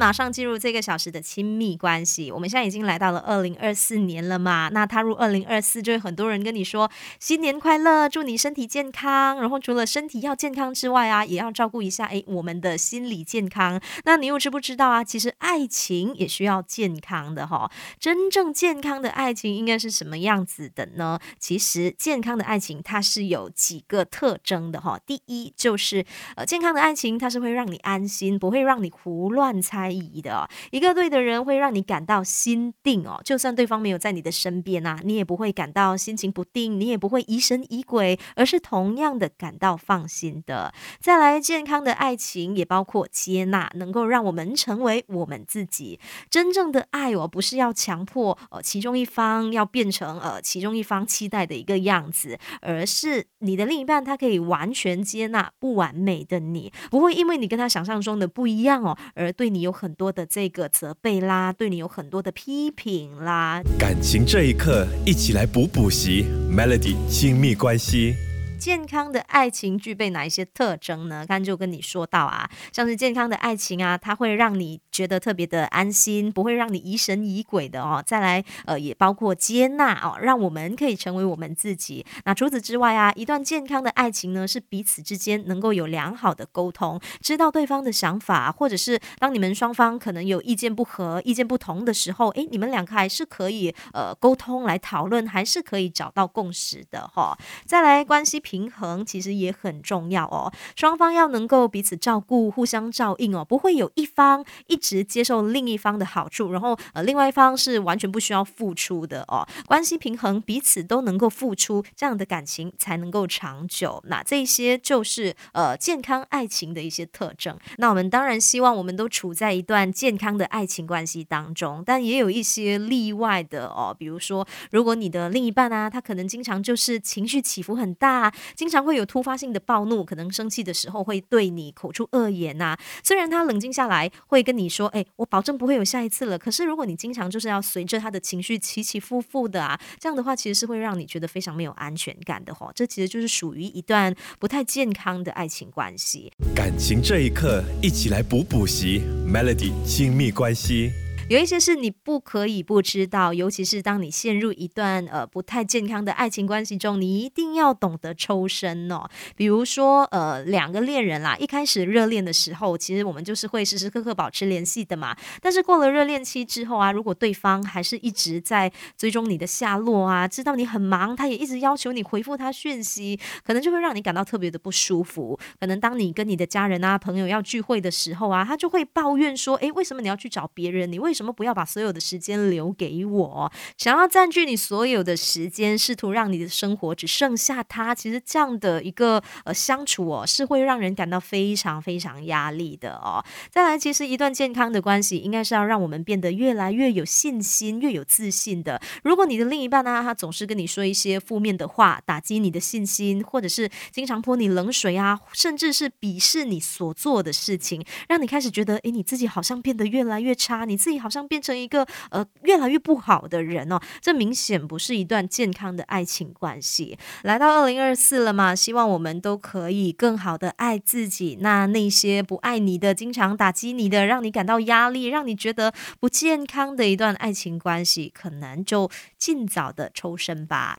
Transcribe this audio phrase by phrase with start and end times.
[0.00, 2.32] 马上进入这个小时的亲密关系。
[2.32, 4.70] 我们现在已经来到了二零二四年了嘛？
[4.72, 9.38] 那踏入二零二四，就会很多人跟你说新年快乐，祝你身体健康。
[9.38, 13.78] 然后除了身体要健康之外啊，也要照顾一下哎我们的心理健康。
[14.06, 15.04] 那你又知不知道啊？
[15.04, 17.70] 其实爱情也需要健康的哈。
[17.98, 21.18] 真正健康的爱情应该是什么样子的呢？
[21.38, 24.98] 其实健康的爱情它是有几个特征的哈。
[25.04, 29.89] 第一就是呃健康的爱情它是会让你安心，不会让你胡乱猜。
[29.94, 40.72] 疑的哦一个对的人会让你感到心定哦，就算对方没有在你的身边啊，你也不会感到心情不定，你也不会疑神疑鬼，而是同样的感到放心的。
[41.00, 45.98] 再来，健康的爱情也包括接纳，能够让我们成为我们自己。
[46.28, 59.69] 真正的爱哦，不是要强迫呃其中一方要变成呃其中一方期待的一个样子，而是你的另一半他可以完全接纳不完美的你，不会因为你跟他想象中的不一样哦，而对你有。
[59.70, 63.62] 有很多的这个责备啦，对你有很多的批评啦。
[63.78, 68.16] 感情这一刻，一起来补补习，Melody 亲密关系。
[68.60, 71.24] 健康的爱情具备哪一些特征呢？
[71.26, 78.02] 刚刚就跟你说到啊，像是健康的爱情啊，它会让你觉得特别的安心，不会让你疑神疑鬼的哦。
[78.06, 82.04] 再来，呃，也包括接纳哦，让我们可以成为我们自己。
[82.26, 97.34] 那除此之外啊，一段健康的爱情呢，是彼此之间能够有良好的沟通，知道对方的想法，或者是当你们双方可能有意见不合、意见不同的时候，诶，你们两个还是可以呃沟通来讨论，还是可以找到共识的哈。
[97.64, 98.38] 再来，关系。
[98.50, 109.46] 平衡其实也很重要哦，双方要能够彼此照顾、互相照应哦，不会有一方一直接受另一方的好处，然后呃，另外一方是完全不需要付出的哦。
[109.68, 114.02] 关系平衡，彼此都能够付出，这样的感情才能够长久。
[114.08, 117.56] 那这些就是呃健康爱情的一些特征。
[117.78, 128.32] 那我们当然希望我们都处在一段健康的爱情关系当中，但也有一些例外的哦，比如说，如果你的另一半啊，他可能经常就是情绪起伏很大。
[128.54, 132.76] 经常会有突发性的暴怒，可能生气的时候会对你口出恶言呐。
[133.02, 142.70] 虽然他冷静下来会跟你说：“哎，我保证不会有下一次了。”可是如果你经常就是要随着他的情绪起起伏伏的啊，这样的话其实是会让你觉得非常没有安全感的哈。
[142.74, 146.32] 这其实就是属于一段不太健康的爱情关系。
[146.54, 150.92] 感情这一刻，一起来补补习，Melody 亲密关系。
[151.30, 159.08] 有一些事你不可以不知道，尤其是当你陷入一段呃不太健康的爱情关系中，你一定要懂得抽身哦。
[159.36, 165.16] 比如说呃两个恋人啦，一开始热恋的时候，其实我们就是会时时刻刻保持联系的嘛。
[165.40, 175.38] 但是过了热恋期之后啊，如果对方还是一直在追踪你的下落啊，知道你很忙，他也一直要求你回复他讯息，可能就会让你感到特别的不舒服。
[175.60, 180.90] 可能当你跟你的家人啊朋友要聚会的时候啊，他就会抱怨说：诶，为什么你要去找别人？
[180.90, 183.52] 你为什什么不要把所有的时间留给我？
[183.76, 187.94] 想要占据你所有的时间，试图让你的生活只剩下他。
[187.94, 193.22] 其实这样的一个呃相处哦，是会让人感到非常非常压力的哦。
[193.50, 198.80] 再来，其实一段健康的关系，应该是要让我们变得越来越有信心、越有自信的。
[199.02, 211.09] 如果你的另一半呢，他总是跟你说一些负面的话，打击你的信心，或者是经常泼你冷水啊，甚至是鄙视你所做的事情，让你开始觉得，诶，你自己好像变得越来越差，你自己好。
[211.10, 216.96] 好像变成一个呃越来越不好的人哦，这明显不是一段健康的爱情关系。
[217.24, 221.38] 来到二零二四了嘛，希望我们都可以更好的爱自己。
[221.40, 228.88] 那那些不爱你的、经常打击你的、让你感到压力、让你觉得不健康的一段爱情关系，可能就
[229.18, 230.68] 尽早的抽身吧。